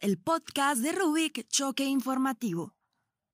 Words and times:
el 0.00 0.16
podcast 0.16 0.80
de 0.80 0.92
Rubik 0.92 1.46
Choque 1.48 1.84
Informativo. 1.84 2.74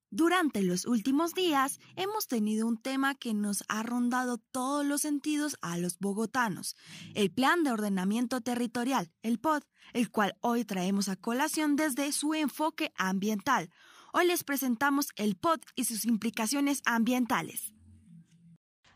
Durante 0.09 0.61
los 0.63 0.85
últimos 0.85 1.33
días 1.33 1.79
hemos 1.95 2.27
tenido 2.27 2.67
un 2.67 2.77
tema 2.77 3.15
que 3.15 3.33
nos 3.33 3.63
ha 3.69 3.83
rondado 3.83 4.37
todos 4.51 4.85
los 4.85 5.01
sentidos 5.01 5.57
a 5.61 5.77
los 5.77 5.97
bogotanos, 5.99 6.75
el 7.15 7.31
Plan 7.31 7.63
de 7.63 7.71
Ordenamiento 7.71 8.41
Territorial, 8.41 9.09
el 9.21 9.39
POD, 9.39 9.63
el 9.93 10.11
cual 10.11 10.35
hoy 10.41 10.65
traemos 10.65 11.07
a 11.07 11.15
colación 11.15 11.77
desde 11.77 12.11
su 12.11 12.33
enfoque 12.33 12.91
ambiental. 12.97 13.69
Hoy 14.11 14.27
les 14.27 14.43
presentamos 14.43 15.07
el 15.15 15.37
POD 15.37 15.61
y 15.75 15.85
sus 15.85 16.03
implicaciones 16.03 16.81
ambientales. 16.85 17.73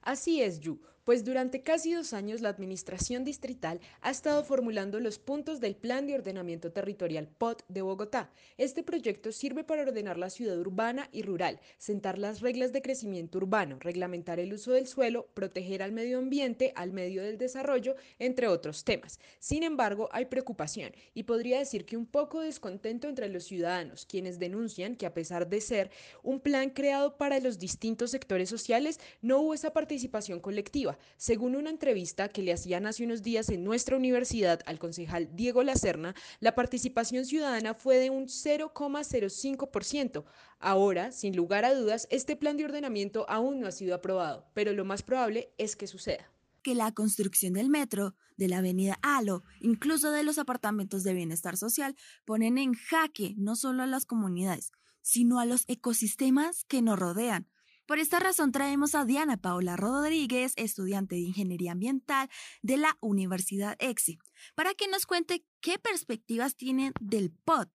Así 0.02 0.42
es, 0.42 0.60
Yu 0.60 0.82
pues 1.12 1.26
durante 1.26 1.62
casi 1.62 1.92
dos 1.92 2.14
años 2.14 2.40
la 2.40 2.48
Administración 2.48 3.26
Distrital 3.26 3.82
ha 4.00 4.12
estado 4.12 4.46
formulando 4.46 4.98
los 5.02 5.20
puntos 5.20 5.60
del 5.60 5.76
Plan 5.76 6.08
de 6.08 6.16
Ordenamiento 6.16 6.72
Territorial 6.72 7.28
POT 7.28 7.64
de 7.68 7.82
Bogotá. 7.82 8.32
Este 8.58 8.82
proyecto 8.82 9.34
sirve 9.34 9.66
para 9.66 9.82
ordenar 9.82 10.18
la 10.18 10.30
ciudad 10.30 10.58
urbana 10.58 11.10
y 11.12 11.24
rural, 11.24 11.60
sentar 11.78 12.18
las 12.18 12.40
reglas 12.40 12.72
de 12.72 12.82
crecimiento 12.82 13.40
urbano, 13.40 13.78
reglamentar 13.82 14.40
el 14.40 14.54
uso 14.54 14.72
del 14.72 14.88
suelo, 14.88 15.28
proteger 15.34 15.84
al 15.84 15.92
medio 15.92 16.18
ambiente, 16.18 16.72
al 16.78 16.94
medio 16.94 17.24
del 17.24 17.38
desarrollo, 17.38 17.98
entre 18.18 18.48
otros 18.48 18.86
temas. 18.86 19.20
Sin 19.38 19.64
embargo, 19.64 20.08
hay 20.14 20.28
preocupación 20.28 20.94
y 21.14 21.24
podría 21.24 21.60
decir 21.60 21.84
que 21.84 21.98
un 21.98 22.06
poco 22.06 22.40
descontento 22.40 23.10
entre 23.10 23.28
los 23.28 23.44
ciudadanos, 23.44 24.06
quienes 24.06 24.40
denuncian 24.40 24.96
que 24.96 25.08
a 25.08 25.14
pesar 25.14 25.50
de 25.50 25.60
ser 25.60 25.92
un 26.24 26.40
plan 26.40 26.70
creado 26.70 27.18
para 27.18 27.42
los 27.42 27.60
distintos 27.60 28.12
sectores 28.12 28.48
sociales, 28.48 29.02
no 29.22 29.40
hubo 29.42 29.54
esa 29.54 29.74
participación 29.74 30.40
colectiva 30.40 30.98
según 31.18 31.56
una 31.56 31.70
entrevista 31.70 32.30
que 32.30 32.42
le 32.42 32.54
hacían 32.54 32.86
hace 32.86 33.04
unos 33.04 33.22
días 33.22 33.50
en 33.50 33.64
nuestra 33.64 33.98
universidad 33.98 34.62
al 34.66 34.80
concejal 34.80 35.30
Diego 35.36 35.64
Lacerna, 35.64 36.16
la 36.40 36.56
participación 36.56 37.26
ciudadana 37.26 37.74
fue 37.74 37.98
de 37.98 38.10
un 38.10 38.28
0,05%. 38.28 40.24
Ahora, 40.60 41.12
sin 41.12 41.36
lugar 41.36 41.66
a 41.66 41.74
dudas, 41.74 42.08
este 42.10 42.36
plan 42.36 42.58
de 42.58 42.66
ordenamiento 42.66 43.26
aún 43.30 43.60
no 43.60 43.68
ha 43.68 43.72
sido 43.72 43.96
aprobado, 43.96 44.46
pero 44.54 44.74
lo 44.74 44.86
más 44.86 45.04
probable 45.04 45.54
es 45.58 45.76
que 45.76 45.88
suceda 45.88 46.32
que 46.62 46.76
la 46.76 46.92
construcción 46.92 47.54
del 47.54 47.70
metro, 47.70 48.16
de 48.38 48.48
la 48.48 48.60
avenida 48.60 49.00
Alo, 49.02 49.44
incluso 49.60 50.12
de 50.12 50.24
los 50.24 50.38
apartamentos 50.38 51.04
de 51.04 51.14
bienestar 51.14 51.58
social, 51.58 51.96
ponen 52.26 52.58
en 52.58 52.74
jaque 52.74 53.34
no 53.38 53.56
solo 53.56 53.84
a 53.84 53.88
las 53.88 54.06
comunidades, 54.06 54.72
sino 55.02 55.40
a 55.40 55.46
los 55.46 55.64
ecosistemas 55.68 56.64
que 56.66 56.82
nos 56.82 57.00
rodean, 57.00 57.48
por 57.92 58.00
esta 58.00 58.22
razón 58.22 58.54
traemos 58.54 58.96
a 58.96 59.04
Diana 59.04 59.36
Paola 59.36 59.76
Rodríguez, 59.76 60.54
estudiante 60.56 61.16
de 61.16 61.24
Ingeniería 61.24 61.74
Ambiental 61.74 62.30
de 62.62 62.78
la 62.78 62.98
Universidad 63.02 63.76
EXI, 63.80 64.18
para 64.56 64.74
que 64.76 64.88
nos 64.88 65.06
cuente 65.06 65.44
qué 65.60 65.78
perspectivas 65.78 66.56
tienen 66.56 66.94
del 67.02 67.34
POD. 67.44 67.68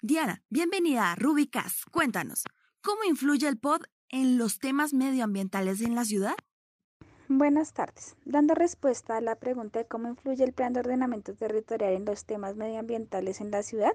Diana, 0.00 0.42
bienvenida 0.48 1.12
a 1.12 1.16
Rubicas. 1.16 1.84
Cuéntanos, 1.92 2.44
¿cómo 2.80 3.04
influye 3.04 3.46
el 3.46 3.58
POD 3.58 3.82
en 4.08 4.38
los 4.38 4.58
temas 4.58 4.94
medioambientales 4.94 5.82
en 5.82 5.94
la 5.94 6.06
ciudad? 6.06 6.36
Buenas 7.28 7.74
tardes. 7.74 8.16
Dando 8.24 8.54
respuesta 8.54 9.18
a 9.18 9.20
la 9.20 9.36
pregunta 9.36 9.80
de 9.80 9.86
cómo 9.86 10.08
influye 10.08 10.44
el 10.44 10.54
plan 10.54 10.72
de 10.72 10.80
ordenamiento 10.80 11.34
territorial 11.34 11.92
en 11.92 12.06
los 12.06 12.24
temas 12.24 12.56
medioambientales 12.56 13.42
en 13.42 13.50
la 13.50 13.62
ciudad, 13.62 13.92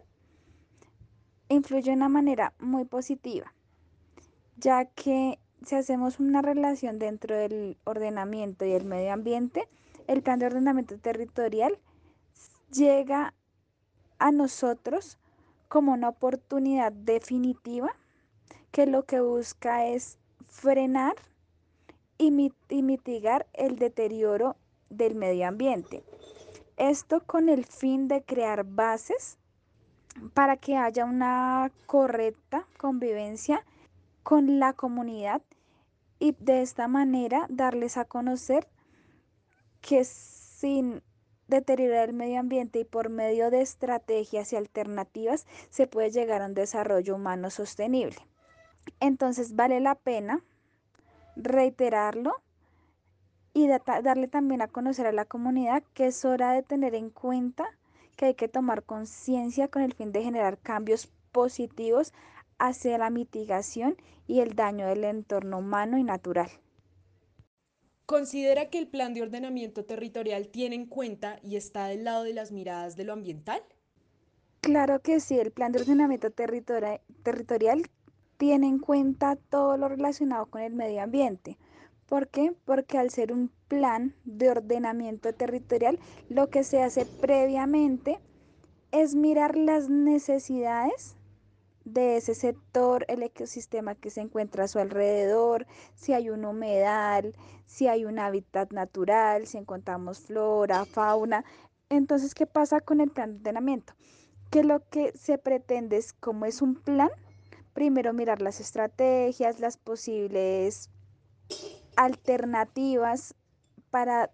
influye 1.49 1.89
de 1.89 1.97
una 1.97 2.09
manera 2.09 2.53
muy 2.59 2.85
positiva, 2.85 3.55
ya 4.55 4.85
que 4.85 5.39
si 5.65 5.75
hacemos 5.75 6.19
una 6.19 6.41
relación 6.41 6.99
dentro 6.99 7.35
del 7.35 7.77
ordenamiento 7.83 8.65
y 8.65 8.73
el 8.73 8.85
medio 8.85 9.13
ambiente, 9.13 9.67
el 10.07 10.21
plan 10.21 10.39
de 10.39 10.47
ordenamiento 10.47 10.97
territorial 10.97 11.77
llega 12.71 13.33
a 14.19 14.31
nosotros 14.31 15.17
como 15.69 15.93
una 15.93 16.09
oportunidad 16.09 16.91
definitiva 16.91 17.95
que 18.71 18.85
lo 18.85 19.03
que 19.03 19.21
busca 19.21 19.85
es 19.85 20.17
frenar 20.47 21.15
y, 22.17 22.31
mitigar 22.31 23.47
el 23.53 23.77
deterioro 23.77 24.55
del 24.89 25.15
medio 25.15 25.47
ambiente. 25.47 26.03
Esto 26.77 27.21
con 27.25 27.49
el 27.49 27.65
fin 27.65 28.07
de 28.07 28.23
crear 28.23 28.63
bases 28.63 29.37
para 30.33 30.57
que 30.57 30.77
haya 30.77 31.05
una 31.05 31.71
correcta 31.85 32.65
convivencia 32.77 33.65
con 34.23 34.59
la 34.59 34.73
comunidad 34.73 35.41
y 36.23 36.37
de 36.39 36.61
esta 36.61 36.87
manera 36.87 37.47
darles 37.49 37.97
a 37.97 38.05
conocer 38.05 38.65
que 39.81 40.05
sin 40.05 41.03
deteriorar 41.49 42.07
el 42.07 42.15
medio 42.15 42.39
ambiente 42.39 42.79
y 42.79 42.85
por 42.85 43.09
medio 43.09 43.51
de 43.51 43.59
estrategias 43.59 44.53
y 44.53 44.55
alternativas 44.55 45.45
se 45.69 45.85
puede 45.85 46.11
llegar 46.11 46.41
a 46.41 46.45
un 46.45 46.53
desarrollo 46.53 47.15
humano 47.15 47.49
sostenible. 47.49 48.15
Entonces 49.01 49.57
vale 49.57 49.81
la 49.81 49.95
pena 49.95 50.41
reiterarlo 51.35 52.41
y 53.53 53.67
darle 53.67 54.29
también 54.29 54.61
a 54.61 54.69
conocer 54.69 55.07
a 55.07 55.11
la 55.11 55.25
comunidad 55.25 55.83
que 55.93 56.05
es 56.05 56.23
hora 56.23 56.53
de 56.53 56.63
tener 56.63 56.95
en 56.95 57.09
cuenta 57.09 57.65
que 58.15 58.27
hay 58.27 58.35
que 58.35 58.47
tomar 58.47 58.83
conciencia 58.83 59.67
con 59.67 59.81
el 59.81 59.93
fin 59.93 60.13
de 60.13 60.23
generar 60.23 60.57
cambios 60.57 61.09
positivos 61.33 62.13
hacia 62.59 62.97
la 62.97 63.09
mitigación 63.09 63.97
y 64.27 64.39
el 64.39 64.55
daño 64.55 64.87
del 64.87 65.03
entorno 65.03 65.59
humano 65.59 65.97
y 65.97 66.03
natural. 66.03 66.49
¿Considera 68.05 68.69
que 68.69 68.79
el 68.79 68.87
plan 68.87 69.13
de 69.13 69.21
ordenamiento 69.21 69.85
territorial 69.85 70.49
tiene 70.49 70.75
en 70.75 70.85
cuenta 70.85 71.39
y 71.41 71.55
está 71.55 71.87
del 71.87 72.03
lado 72.03 72.23
de 72.23 72.33
las 72.33 72.51
miradas 72.51 72.95
de 72.95 73.05
lo 73.05 73.13
ambiental? 73.13 73.61
Claro 74.61 75.01
que 75.01 75.19
sí, 75.19 75.39
el 75.39 75.51
plan 75.51 75.71
de 75.71 75.81
ordenamiento 75.81 76.29
territorial 76.31 77.89
tiene 78.37 78.67
en 78.67 78.79
cuenta 78.79 79.35
todo 79.35 79.77
lo 79.77 79.87
relacionado 79.87 80.45
con 80.47 80.61
el 80.61 80.73
medio 80.73 81.01
ambiente. 81.01 81.57
¿Por 82.07 82.27
qué? 82.27 82.53
Porque 82.65 82.97
al 82.97 83.09
ser 83.09 83.31
un 83.31 83.49
plan 83.67 84.13
de 84.25 84.51
ordenamiento 84.51 85.33
territorial, 85.33 85.99
lo 86.29 86.49
que 86.49 86.63
se 86.63 86.81
hace 86.81 87.05
previamente 87.05 88.19
es 88.91 89.15
mirar 89.15 89.57
las 89.57 89.89
necesidades 89.89 91.15
de 91.85 92.17
ese 92.17 92.35
sector, 92.35 93.05
el 93.07 93.23
ecosistema 93.23 93.95
que 93.95 94.09
se 94.09 94.21
encuentra 94.21 94.65
a 94.65 94.67
su 94.67 94.79
alrededor, 94.79 95.67
si 95.95 96.13
hay 96.13 96.29
un 96.29 96.45
humedal, 96.45 97.35
si 97.65 97.87
hay 97.87 98.05
un 98.05 98.19
hábitat 98.19 98.71
natural, 98.71 99.47
si 99.47 99.57
encontramos 99.57 100.19
flora, 100.19 100.85
fauna. 100.85 101.43
Entonces, 101.89 102.33
¿qué 102.33 102.45
pasa 102.45 102.79
con 102.79 103.01
el 103.01 103.11
plan 103.11 103.33
de 103.33 103.39
ordenamiento? 103.39 103.93
Que 104.49 104.63
lo 104.63 104.87
que 104.89 105.11
se 105.17 105.37
pretende 105.37 105.97
es, 105.97 106.13
como 106.13 106.45
es 106.45 106.61
un 106.61 106.75
plan, 106.75 107.09
primero 107.73 108.13
mirar 108.13 108.41
las 108.41 108.59
estrategias, 108.59 109.59
las 109.59 109.77
posibles 109.77 110.89
alternativas 111.95 113.35
para 113.89 114.31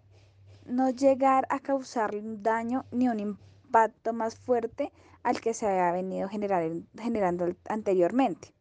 no 0.66 0.90
llegar 0.90 1.46
a 1.50 1.58
causar 1.58 2.14
un 2.14 2.42
daño 2.42 2.84
ni 2.92 3.08
un 3.08 3.18
impacto 3.18 4.12
más 4.12 4.36
fuerte 4.36 4.92
al 5.22 5.40
que 5.40 5.54
se 5.54 5.66
había 5.66 5.92
venido 5.92 6.28
generando 6.28 7.54
anteriormente. 7.68 8.54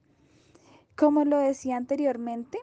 Como 0.96 1.24
lo 1.24 1.38
decía 1.38 1.78
anteriormente, 1.78 2.60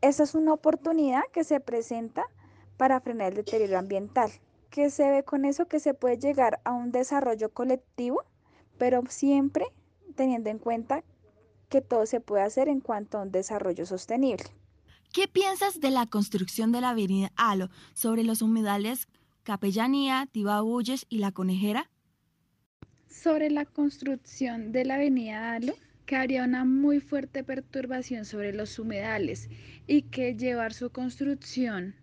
esa 0.00 0.22
es 0.22 0.34
una 0.34 0.52
oportunidad 0.52 1.22
que 1.32 1.44
se 1.44 1.60
presenta 1.60 2.24
para 2.76 3.00
frenar 3.00 3.30
el 3.30 3.36
deterioro 3.36 3.78
ambiental. 3.78 4.30
que 4.72 4.90
se 4.90 5.08
ve 5.08 5.22
con 5.22 5.44
eso? 5.44 5.66
Que 5.66 5.78
se 5.78 5.94
puede 5.94 6.18
llegar 6.18 6.60
a 6.64 6.72
un 6.72 6.90
desarrollo 6.92 7.52
colectivo, 7.52 8.22
pero 8.78 9.02
siempre 9.08 9.66
teniendo 10.16 10.50
en 10.50 10.58
cuenta 10.58 11.04
que 11.68 11.82
todo 11.82 12.06
se 12.06 12.20
puede 12.20 12.42
hacer 12.42 12.68
en 12.68 12.80
cuanto 12.80 13.18
a 13.18 13.22
un 13.22 13.30
desarrollo 13.30 13.86
sostenible. 13.86 14.46
¿Qué 15.12 15.28
piensas 15.28 15.78
de 15.78 15.90
la 15.90 16.06
construcción 16.06 16.72
de 16.72 16.80
la 16.80 16.90
avenida 16.90 17.32
Alo 17.36 17.68
sobre 17.92 18.24
los 18.24 18.40
humedales 18.40 19.08
Capellanía, 19.42 20.26
Tibabuyes 20.32 21.04
y 21.10 21.18
La 21.18 21.32
Conejera? 21.32 21.90
Sobre 23.12 23.50
la 23.50 23.66
construcción 23.66 24.72
de 24.72 24.84
la 24.84 24.94
avenida 24.94 25.52
Alo, 25.52 25.76
que 26.06 26.16
habría 26.16 26.44
una 26.44 26.64
muy 26.64 27.00
fuerte 27.00 27.44
perturbación 27.44 28.24
sobre 28.24 28.52
los 28.52 28.78
humedales 28.78 29.48
y 29.86 30.02
que 30.02 30.34
llevar 30.34 30.72
su 30.72 30.90
construcción 30.90 31.94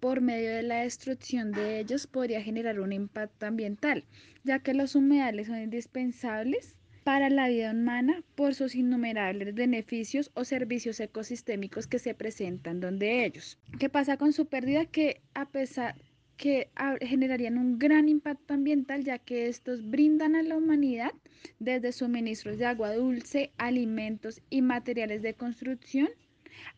por 0.00 0.20
medio 0.20 0.50
de 0.50 0.62
la 0.62 0.80
destrucción 0.80 1.52
de 1.52 1.78
ellos 1.78 2.06
podría 2.06 2.42
generar 2.42 2.80
un 2.80 2.92
impacto 2.92 3.46
ambiental, 3.46 4.04
ya 4.44 4.58
que 4.58 4.74
los 4.74 4.94
humedales 4.94 5.46
son 5.46 5.60
indispensables 5.60 6.74
para 7.04 7.30
la 7.30 7.48
vida 7.48 7.72
humana 7.72 8.22
por 8.34 8.54
sus 8.54 8.74
innumerables 8.74 9.54
beneficios 9.54 10.30
o 10.34 10.44
servicios 10.44 11.00
ecosistémicos 11.00 11.86
que 11.86 11.98
se 11.98 12.14
presentan 12.14 12.80
donde 12.80 13.24
ellos. 13.24 13.58
¿Qué 13.78 13.88
pasa 13.88 14.16
con 14.16 14.32
su 14.32 14.46
pérdida? 14.46 14.84
Que 14.86 15.20
a 15.34 15.46
pesar 15.48 15.94
que 16.40 16.70
generarían 17.02 17.58
un 17.58 17.78
gran 17.78 18.08
impacto 18.08 18.54
ambiental 18.54 19.04
ya 19.04 19.18
que 19.18 19.46
estos 19.46 19.90
brindan 19.90 20.34
a 20.34 20.42
la 20.42 20.56
humanidad 20.56 21.12
desde 21.58 21.92
suministros 21.92 22.56
de 22.56 22.64
agua 22.64 22.94
dulce, 22.94 23.52
alimentos 23.58 24.40
y 24.48 24.62
materiales 24.62 25.20
de 25.20 25.34
construcción 25.34 26.08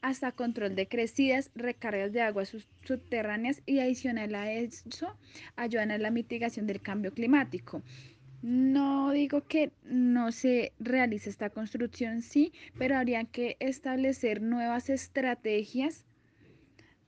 hasta 0.00 0.32
control 0.32 0.74
de 0.74 0.88
crecidas, 0.88 1.52
recargas 1.54 2.12
de 2.12 2.22
aguas 2.22 2.56
subterráneas 2.82 3.62
y 3.64 3.78
adicional 3.78 4.34
a 4.34 4.50
eso 4.50 5.16
ayudan 5.54 5.92
a 5.92 5.98
la 5.98 6.10
mitigación 6.10 6.66
del 6.66 6.82
cambio 6.82 7.14
climático. 7.14 7.84
No 8.42 9.12
digo 9.12 9.46
que 9.46 9.70
no 9.84 10.32
se 10.32 10.72
realice 10.80 11.30
esta 11.30 11.50
construcción, 11.50 12.22
sí, 12.22 12.52
pero 12.76 12.96
habría 12.96 13.22
que 13.26 13.56
establecer 13.60 14.42
nuevas 14.42 14.90
estrategias 14.90 16.04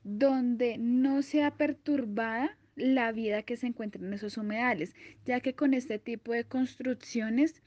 donde 0.05 0.77
no 0.79 1.23
sea 1.23 1.51
perturbada 1.57 2.57
la 2.77 3.13
vida 3.13 3.43
que 3.43 3.57
se 3.57 3.67
encuentra 3.67 4.05
en 4.05 4.13
esos 4.13 4.37
humedales, 4.37 4.95
ya 5.25 5.41
que 5.41 5.55
con 5.55 5.75
este 5.75 5.99
tipo 5.99 6.33
de 6.33 6.45
construcciones 6.45 7.63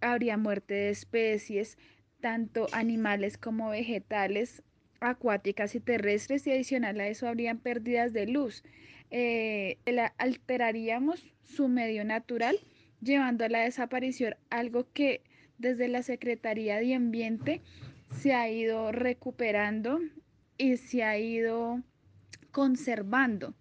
habría 0.00 0.36
muerte 0.36 0.74
de 0.74 0.90
especies, 0.90 1.76
tanto 2.20 2.66
animales 2.72 3.38
como 3.38 3.70
vegetales, 3.70 4.62
acuáticas 5.00 5.74
y 5.74 5.80
terrestres, 5.80 6.46
y 6.46 6.52
adicional 6.52 7.00
a 7.00 7.08
eso 7.08 7.26
habrían 7.26 7.58
pérdidas 7.58 8.12
de 8.12 8.26
luz. 8.26 8.62
Eh, 9.10 9.78
alteraríamos 10.18 11.24
su 11.42 11.68
medio 11.68 12.04
natural 12.04 12.56
llevando 13.00 13.44
a 13.44 13.48
la 13.48 13.62
desaparición 13.62 14.36
algo 14.50 14.86
que 14.92 15.22
desde 15.58 15.88
la 15.88 16.02
Secretaría 16.02 16.78
de 16.78 16.94
Ambiente 16.94 17.60
se 18.20 18.34
ha 18.34 18.48
ido 18.50 18.92
recuperando 18.92 20.00
y 20.60 20.76
se 20.76 21.02
ha 21.02 21.18
ido 21.18 21.82
conservando. 22.50 23.54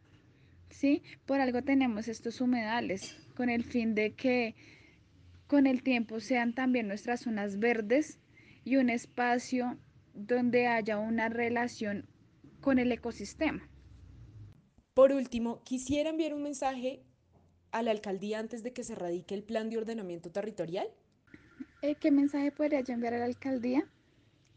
¿sí? 0.69 1.01
Por 1.25 1.39
algo 1.39 1.63
tenemos 1.63 2.09
estos 2.09 2.41
humedales, 2.41 3.17
con 3.35 3.49
el 3.49 3.63
fin 3.63 3.95
de 3.95 4.15
que 4.15 4.55
con 5.47 5.65
el 5.65 5.81
tiempo 5.81 6.19
sean 6.19 6.53
también 6.53 6.89
nuestras 6.89 7.21
zonas 7.21 7.57
verdes 7.57 8.19
y 8.65 8.75
un 8.75 8.89
espacio 8.89 9.79
donde 10.13 10.67
haya 10.67 10.97
una 10.97 11.29
relación 11.29 12.05
con 12.59 12.79
el 12.79 12.91
ecosistema. 12.91 13.69
Por 14.93 15.13
último, 15.13 15.63
quisiera 15.63 16.09
enviar 16.09 16.33
un 16.33 16.43
mensaje 16.43 17.01
a 17.71 17.81
la 17.81 17.91
alcaldía 17.91 18.39
antes 18.39 18.61
de 18.61 18.73
que 18.73 18.83
se 18.83 18.95
radique 18.95 19.35
el 19.35 19.43
plan 19.43 19.69
de 19.69 19.77
ordenamiento 19.77 20.31
territorial? 20.31 20.87
Eh, 21.81 21.95
¿Qué 21.95 22.11
mensaje 22.11 22.51
podría 22.51 22.81
yo 22.81 22.93
enviar 22.93 23.13
a 23.13 23.19
la 23.19 23.25
alcaldía? 23.25 23.87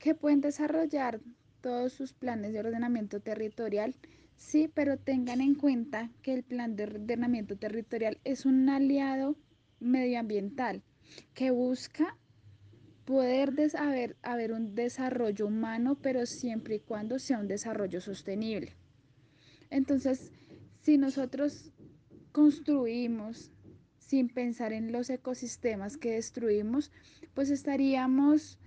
Que 0.00 0.16
pueden 0.16 0.40
desarrollar 0.40 1.20
todos 1.62 1.92
sus 1.92 2.12
planes 2.12 2.52
de 2.52 2.60
ordenamiento 2.60 3.20
territorial, 3.20 3.94
sí, 4.36 4.70
pero 4.72 4.98
tengan 4.98 5.40
en 5.40 5.54
cuenta 5.54 6.10
que 6.20 6.34
el 6.34 6.42
plan 6.42 6.76
de 6.76 6.84
ordenamiento 6.84 7.56
territorial 7.56 8.18
es 8.24 8.44
un 8.44 8.68
aliado 8.68 9.36
medioambiental 9.80 10.82
que 11.32 11.50
busca 11.50 12.18
poder 13.04 13.54
haber, 13.78 14.16
haber 14.22 14.52
un 14.52 14.74
desarrollo 14.74 15.46
humano, 15.46 15.96
pero 16.00 16.26
siempre 16.26 16.76
y 16.76 16.80
cuando 16.80 17.18
sea 17.18 17.38
un 17.38 17.48
desarrollo 17.48 18.00
sostenible. 18.00 18.76
Entonces, 19.70 20.32
si 20.82 20.98
nosotros 20.98 21.72
construimos 22.32 23.50
sin 23.98 24.28
pensar 24.28 24.72
en 24.72 24.92
los 24.92 25.08
ecosistemas 25.10 25.96
que 25.96 26.12
destruimos, 26.12 26.90
pues 27.34 27.50
estaríamos 27.50 28.58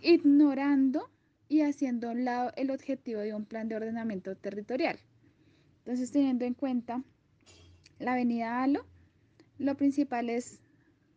ignorando 0.00 1.10
y 1.50 1.62
haciendo 1.62 2.08
a 2.08 2.12
un 2.12 2.24
lado 2.24 2.52
el 2.56 2.70
objetivo 2.70 3.20
de 3.20 3.34
un 3.34 3.44
plan 3.44 3.68
de 3.68 3.74
ordenamiento 3.74 4.36
territorial. 4.36 5.00
Entonces, 5.78 6.12
teniendo 6.12 6.44
en 6.44 6.54
cuenta 6.54 7.02
la 7.98 8.12
avenida 8.12 8.62
Halo, 8.62 8.86
lo 9.58 9.76
principal 9.76 10.30
es 10.30 10.60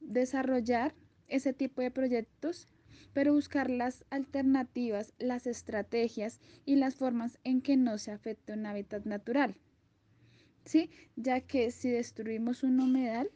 desarrollar 0.01 0.95
ese 1.27 1.53
tipo 1.53 1.83
de 1.83 1.91
proyectos, 1.91 2.68
pero 3.13 3.33
buscar 3.33 3.69
las 3.69 4.06
alternativas, 4.09 5.13
las 5.19 5.45
estrategias 5.45 6.41
y 6.65 6.77
las 6.77 6.95
formas 6.95 7.38
en 7.44 7.62
que 7.62 7.77
no 7.77 8.00
se 8.00 8.12
afecte 8.12 8.53
un 8.53 8.65
hábitat 8.65 9.06
natural. 9.06 9.56
¿sí? 10.65 10.89
Ya 11.15 11.41
que 11.41 11.69
si 11.69 11.91
destruimos 11.91 12.63
un 12.63 12.79
humedal, 12.79 13.29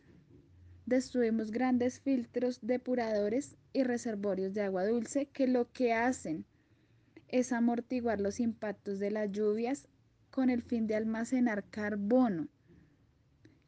destruimos 0.88 1.52
grandes 1.52 2.00
filtros 2.00 2.58
depuradores 2.64 3.56
y 3.72 3.84
reservorios 3.84 4.56
de 4.56 4.64
agua 4.64 4.88
dulce 4.88 5.28
que 5.28 5.46
lo 5.46 5.72
que 5.72 5.94
hacen 5.94 6.44
es 7.28 7.52
amortiguar 7.52 8.22
los 8.22 8.40
impactos 8.40 9.00
de 9.00 9.12
las 9.12 9.32
lluvias 9.32 9.88
con 10.30 10.50
el 10.50 10.62
fin 10.62 10.88
de 10.88 10.96
almacenar 10.96 11.64
carbono, 11.70 12.48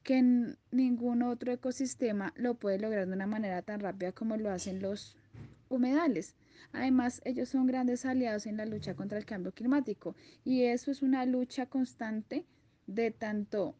que 0.04 0.56
ningún 0.72 1.24
otro 1.24 1.52
ecosistema 1.52 2.34
lo 2.36 2.56
puede 2.56 2.80
lograr 2.80 3.08
de 3.08 3.14
una 3.14 3.28
manera 3.28 3.62
tan 3.62 3.80
rápida 3.80 4.12
como 4.12 4.38
lo 4.38 4.52
hacen 4.52 4.82
los 4.82 5.16
humedales. 5.70 6.36
Además, 6.72 7.22
ellos 7.26 7.50
son 7.50 7.68
grandes 7.68 8.06
aliados 8.06 8.46
en 8.46 8.58
la 8.58 8.66
lucha 8.66 8.96
contra 8.96 9.18
el 9.18 9.26
cambio 9.26 9.54
climático 9.54 10.16
y 10.44 10.64
eso 10.64 10.92
es 10.92 11.02
una 11.02 11.26
lucha 11.26 11.66
constante 11.66 12.46
de 12.88 13.12
tanto 13.12 13.76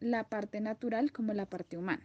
la 0.00 0.28
parte 0.28 0.60
natural 0.60 1.12
como 1.12 1.32
la 1.32 1.46
parte 1.46 1.76
humana. 1.76 2.02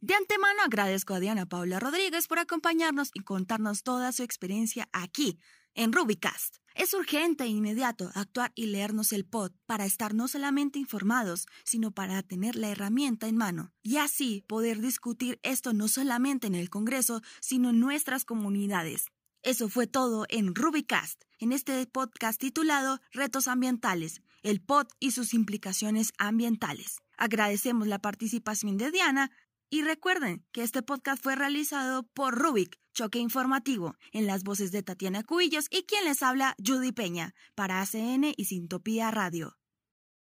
De 0.00 0.14
antemano 0.14 0.62
agradezco 0.62 1.14
a 1.14 1.20
Diana 1.20 1.46
Paula 1.46 1.80
Rodríguez 1.80 2.28
por 2.28 2.38
acompañarnos 2.38 3.10
y 3.14 3.20
contarnos 3.20 3.82
toda 3.82 4.12
su 4.12 4.22
experiencia 4.22 4.88
aquí, 4.92 5.38
en 5.74 5.92
Rubicast. 5.92 6.56
Es 6.74 6.92
urgente 6.92 7.44
e 7.44 7.48
inmediato 7.48 8.10
actuar 8.14 8.52
y 8.54 8.66
leernos 8.66 9.12
el 9.12 9.24
pod 9.24 9.52
para 9.64 9.86
estar 9.86 10.12
no 10.12 10.28
solamente 10.28 10.78
informados, 10.78 11.46
sino 11.64 11.92
para 11.92 12.22
tener 12.22 12.56
la 12.56 12.68
herramienta 12.68 13.28
en 13.28 13.36
mano 13.36 13.72
y 13.82 13.96
así 13.96 14.44
poder 14.46 14.80
discutir 14.80 15.40
esto 15.42 15.72
no 15.72 15.88
solamente 15.88 16.46
en 16.46 16.54
el 16.54 16.68
Congreso, 16.68 17.22
sino 17.40 17.70
en 17.70 17.80
nuestras 17.80 18.26
comunidades. 18.26 19.06
Eso 19.42 19.70
fue 19.70 19.86
todo 19.86 20.26
en 20.28 20.54
Rubicast, 20.54 21.22
en 21.38 21.52
este 21.52 21.86
podcast 21.86 22.38
titulado 22.38 23.00
Retos 23.12 23.48
Ambientales, 23.48 24.20
el 24.42 24.60
POT 24.60 24.92
y 25.00 25.12
sus 25.12 25.32
implicaciones 25.32 26.12
ambientales. 26.18 26.98
Agradecemos 27.16 27.86
la 27.86 27.98
participación 27.98 28.76
de 28.76 28.90
Diana 28.90 29.30
y 29.70 29.82
recuerden 29.82 30.44
que 30.52 30.62
este 30.62 30.82
podcast 30.82 31.22
fue 31.22 31.34
realizado 31.34 32.04
por 32.14 32.34
Rubik, 32.38 32.78
Choque 32.94 33.18
Informativo, 33.18 33.96
en 34.12 34.26
las 34.26 34.42
voces 34.42 34.72
de 34.72 34.82
Tatiana 34.82 35.22
Cubillos 35.22 35.66
y 35.70 35.84
quien 35.84 36.04
les 36.04 36.22
habla, 36.22 36.54
Judy 36.64 36.92
Peña, 36.92 37.34
para 37.54 37.80
ACN 37.80 38.32
y 38.36 38.44
Sintopía 38.44 39.10
Radio. 39.10 39.55